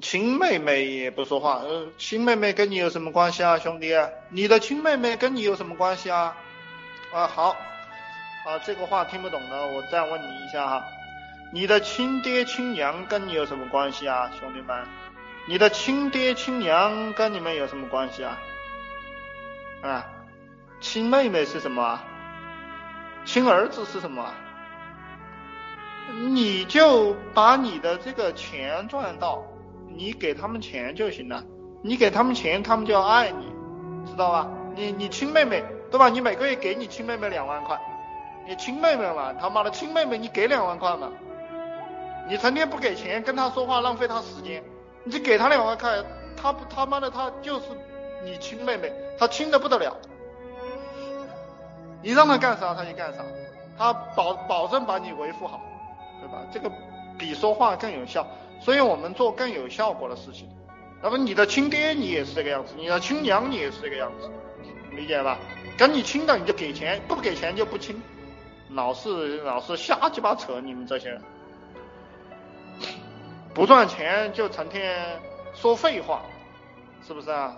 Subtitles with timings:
[0.00, 3.94] 亲妹妹也不说话，呃，亲妹妹跟你有什么关系啊，兄弟？
[4.30, 6.36] 你的亲妹妹跟你有什么关系啊？
[7.12, 7.50] 啊，好，
[8.46, 10.84] 啊，这个话听不懂的，我再问你一下哈，
[11.52, 14.84] 你的亲爹亲娘跟你有什么关系啊，兄弟们？
[15.46, 18.38] 你的亲爹亲娘跟你们有什么关系啊？
[19.82, 20.06] 啊，
[20.80, 21.82] 亲妹妹是什么？
[21.82, 22.04] 啊
[23.24, 24.22] 亲儿子是什么？
[24.22, 24.34] 啊
[26.28, 29.42] 你就把你的这个钱赚到。
[29.96, 31.42] 你给他们钱就行了，
[31.82, 33.44] 你给他们钱，他们就要爱你，
[34.10, 34.48] 知道吧？
[34.74, 36.08] 你你亲妹妹对吧？
[36.08, 37.78] 你每个月给你亲妹妹两万块，
[38.46, 41.10] 你亲妹妹嘛，他妈的亲妹妹，你给两万块嘛？
[42.28, 44.62] 你成天不给钱，跟他说话浪费他时间，
[45.04, 46.02] 你给他两万块，
[46.36, 47.66] 他不他妈的他就是
[48.24, 49.96] 你亲妹妹，他亲的不得了，
[52.02, 53.22] 你让他干啥他就干啥，
[53.78, 55.60] 他保保证把你维护好，
[56.20, 56.38] 对吧？
[56.52, 56.70] 这个
[57.18, 58.26] 比说话更有效。
[58.64, 60.48] 所以我们做更有效果的事情。
[61.02, 64.30] 那么你的亲爹你也是这个样子，你的亲娘你也是这个样子，
[64.90, 65.38] 理解吧？
[65.76, 68.00] 跟你亲的你就给钱，不给钱就不亲，
[68.70, 71.20] 老是老是瞎鸡巴扯，你们这些人，
[73.52, 75.20] 不赚钱就成天
[75.52, 76.22] 说废话，
[77.06, 77.54] 是不是啊？